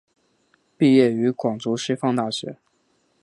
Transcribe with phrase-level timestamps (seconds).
[0.79, 2.57] 毕业于广州师范大学。